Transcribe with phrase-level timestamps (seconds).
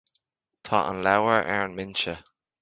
[0.69, 2.15] Tá an leabhar ar an mbinse